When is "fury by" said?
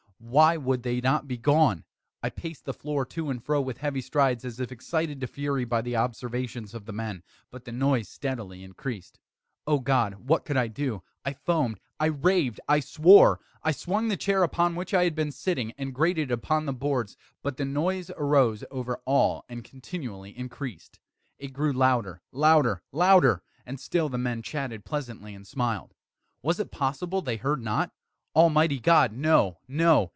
5.27-5.81